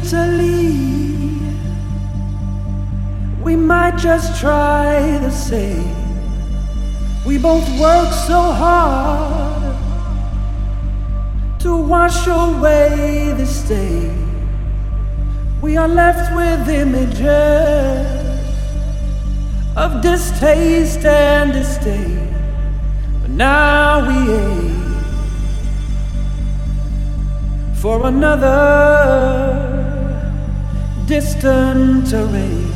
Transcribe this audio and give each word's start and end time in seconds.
mentally. 0.00 1.38
We 3.42 3.56
might 3.56 3.96
just 3.98 4.40
try 4.40 5.18
the 5.18 5.30
same. 5.30 5.96
We 7.26 7.38
both 7.38 7.68
work 7.80 8.12
so 8.12 8.40
hard 8.40 9.76
to 11.60 11.76
wash 11.76 12.26
away 12.26 13.34
the 13.36 13.46
stain. 13.46 14.16
We 15.60 15.76
are 15.76 15.88
left 15.88 16.34
with 16.34 16.68
images 16.68 18.06
of 19.76 20.02
distaste 20.02 21.04
and 21.04 21.52
disdain. 21.52 22.34
But 23.20 23.30
now 23.30 24.08
we 24.08 24.32
ache 24.32 24.70
for 27.74 28.06
another 28.06 29.49
distant 31.10 32.12
array. 32.12 32.69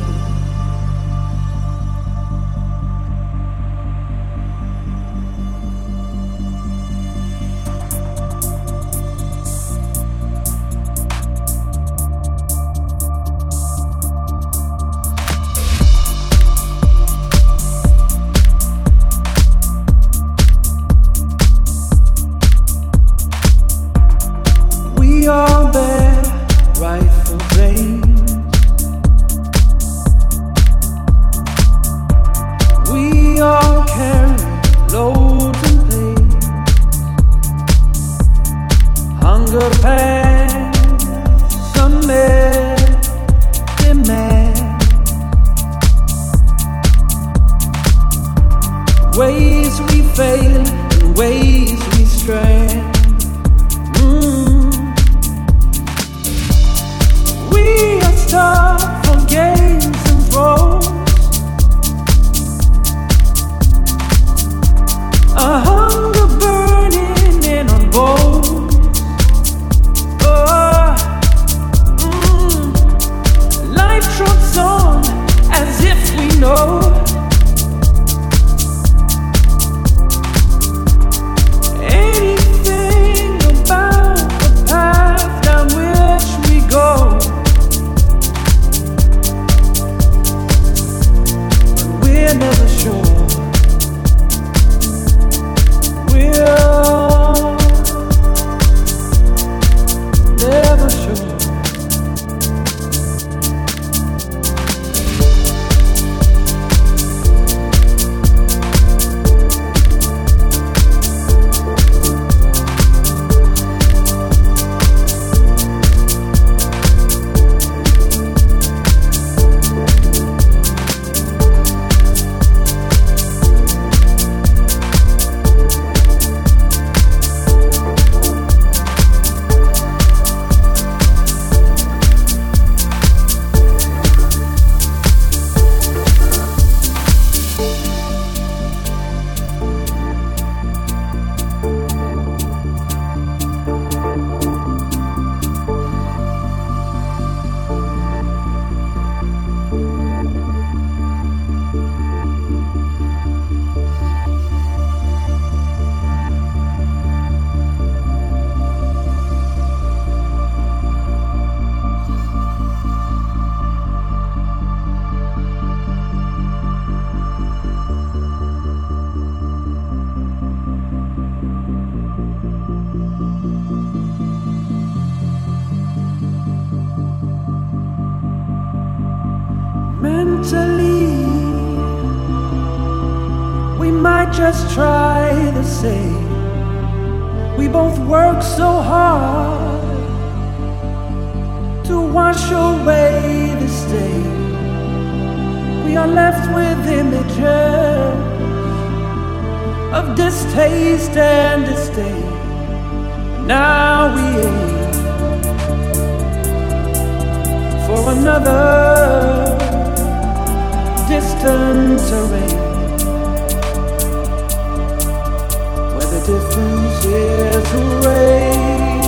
difference 216.25 217.05
it 217.05 217.55
as 217.55 217.73
a 217.73 217.85
rain. 218.07 219.03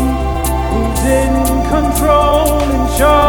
Who 0.70 0.82
didn't 1.02 1.64
control 1.68 2.62
and 2.62 2.98
charge? 2.98 3.27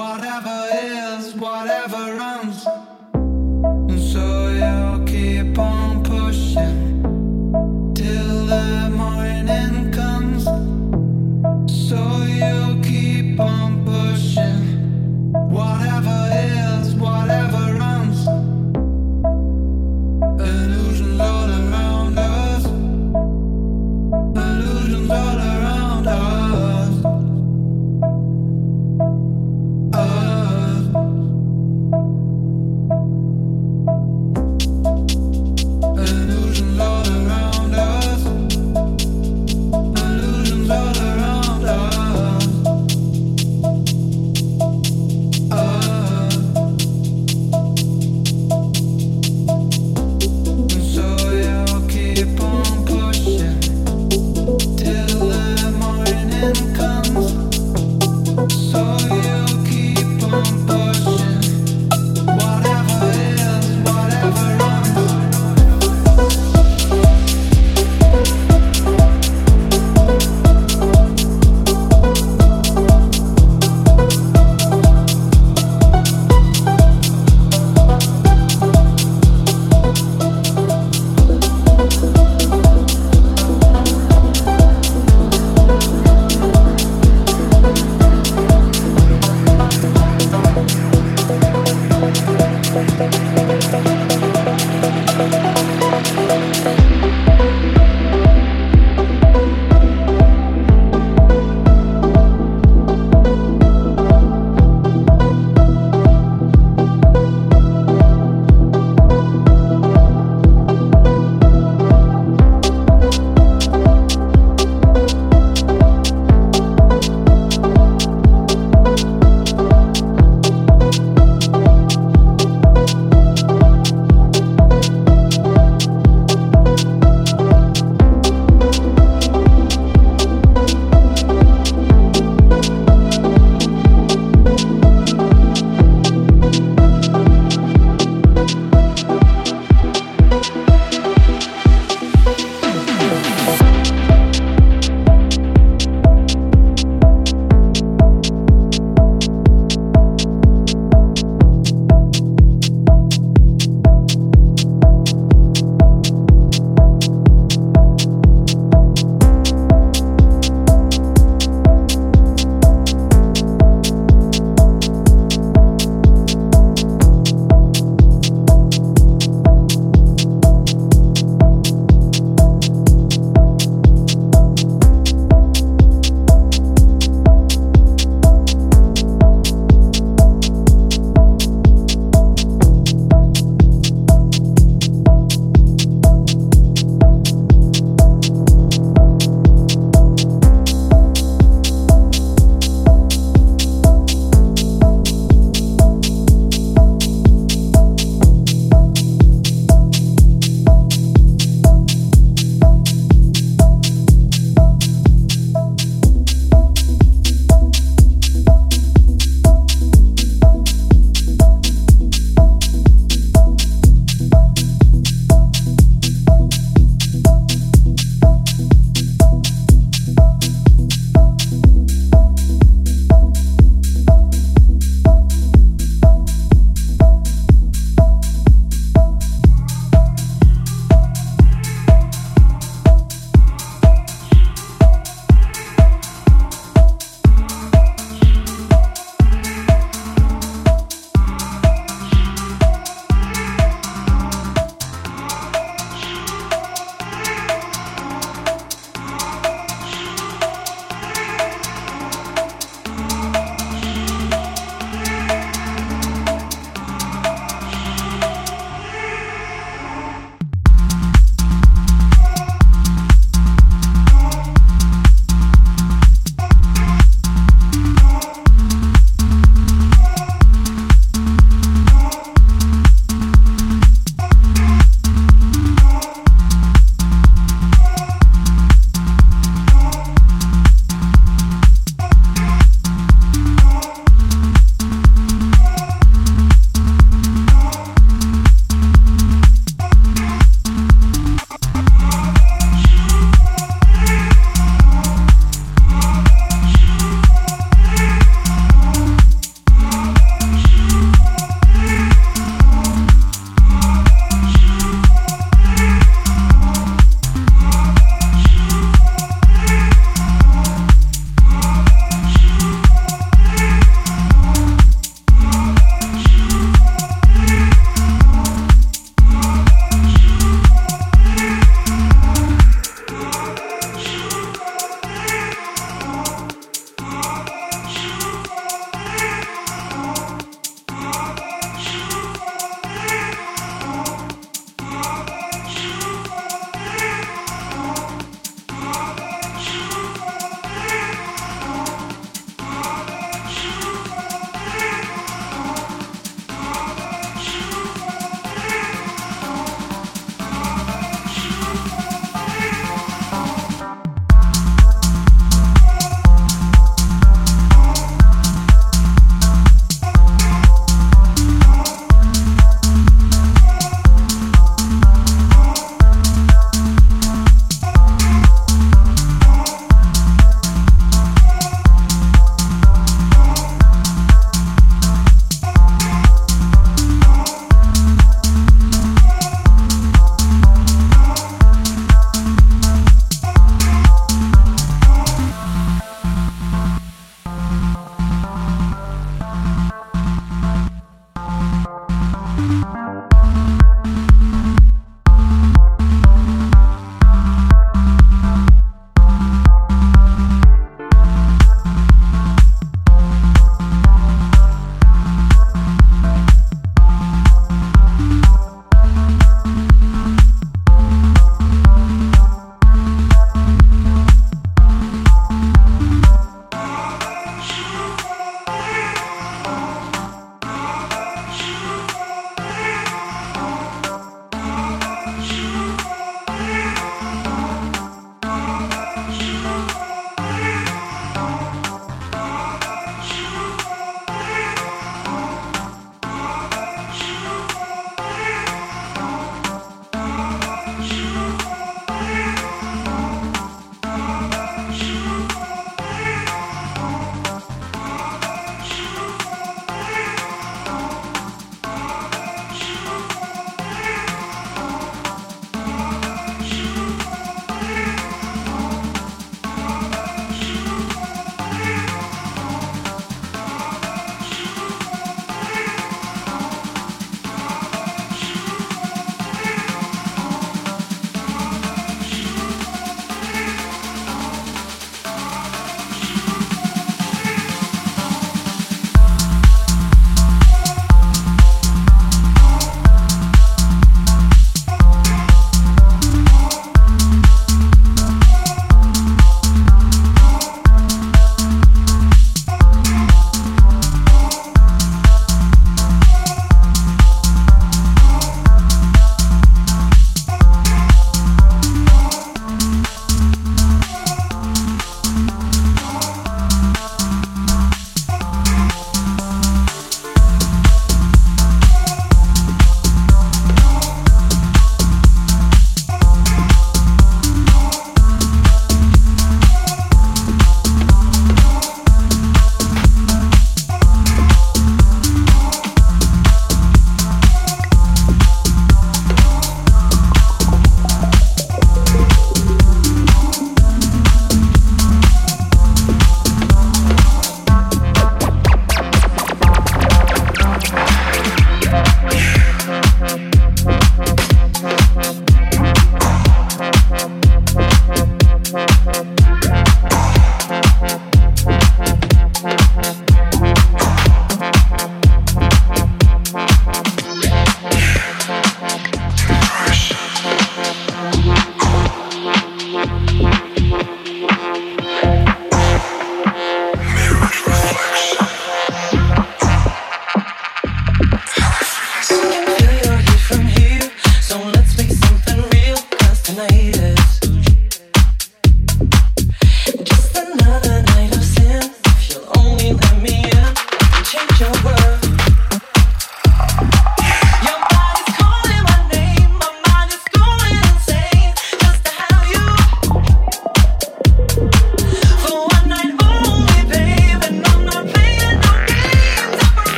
whatever 0.00 0.58
is, 0.72 1.34
whatever 1.34 2.29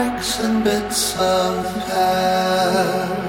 bricks 0.00 0.40
and 0.40 0.64
bits 0.64 1.14
of 1.18 1.66
hair. 1.88 3.19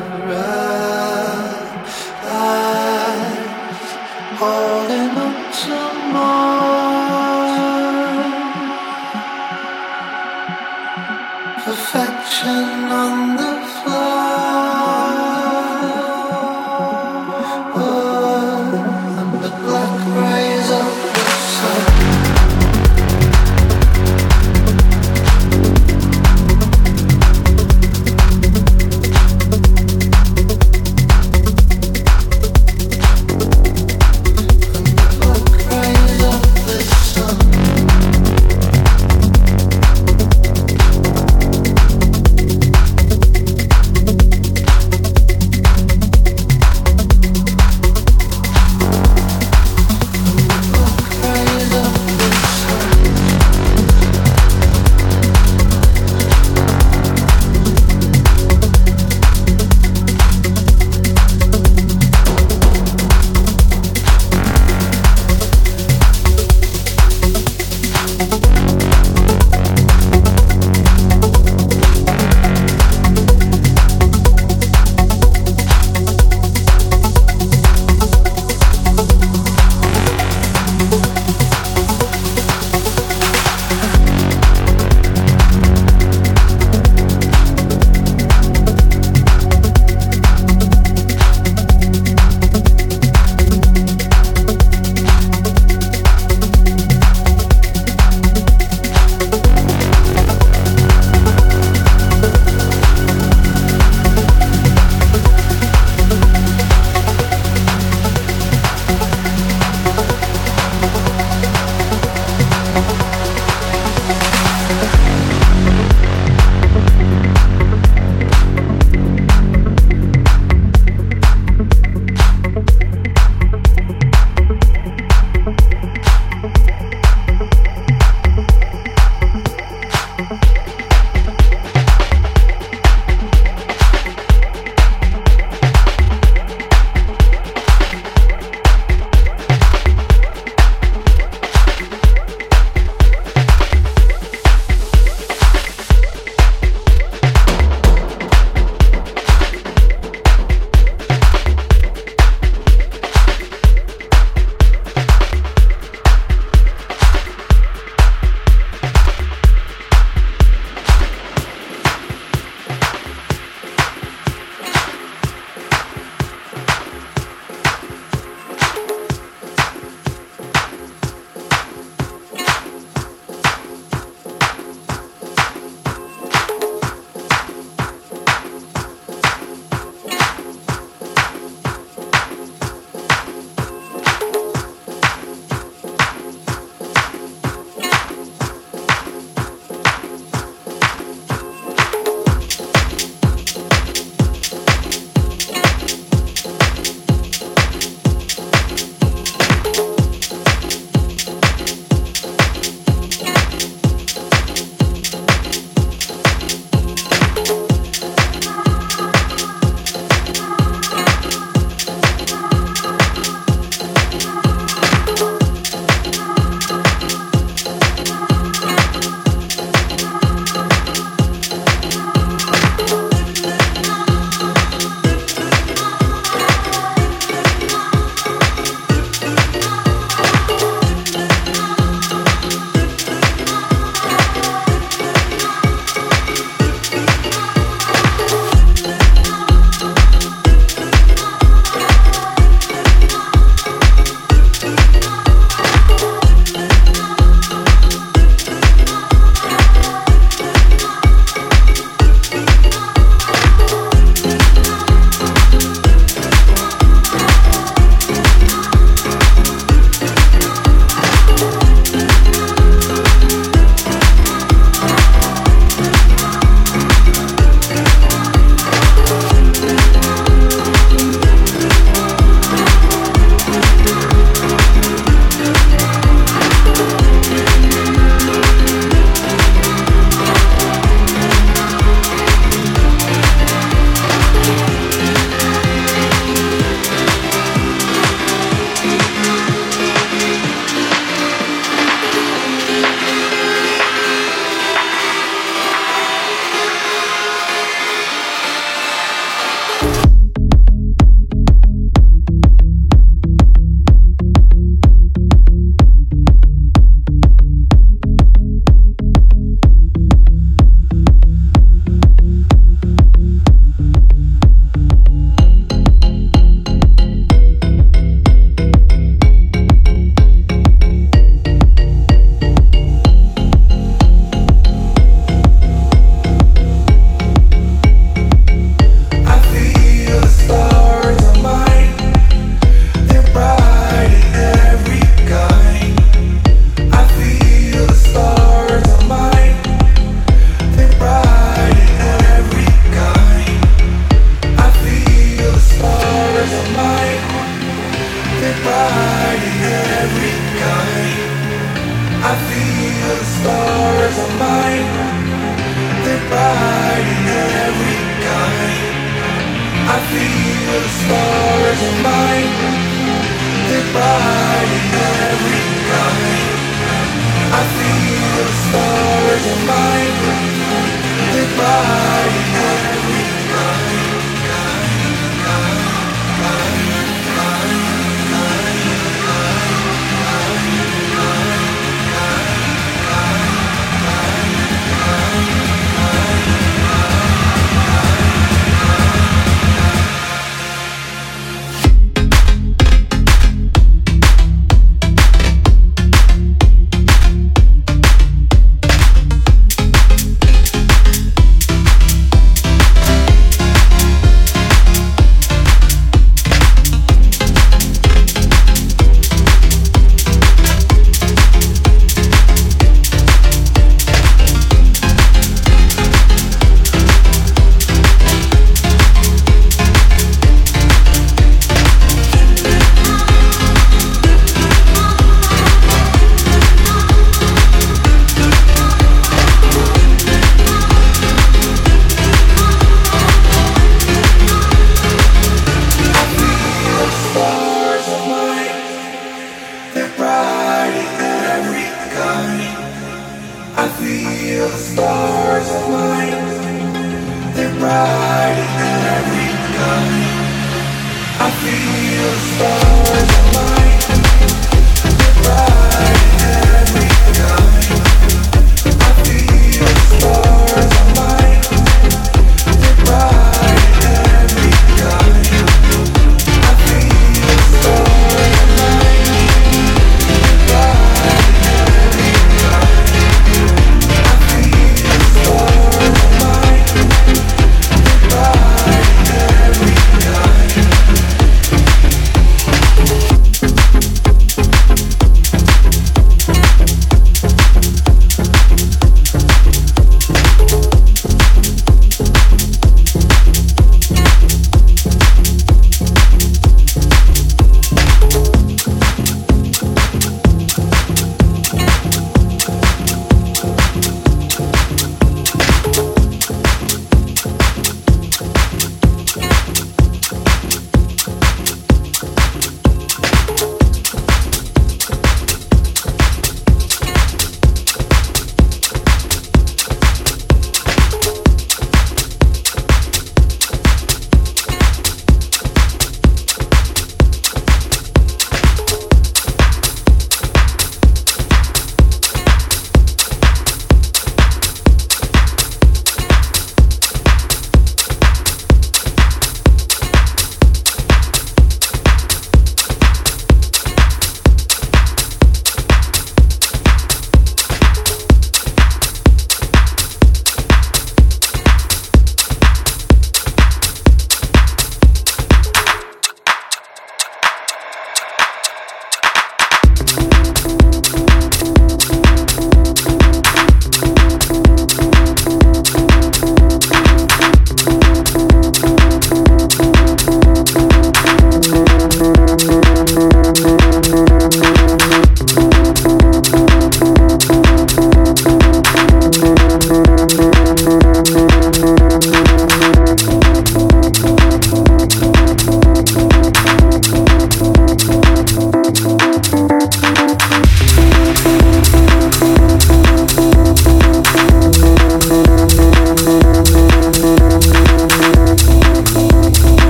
Bye. 448.02 448.42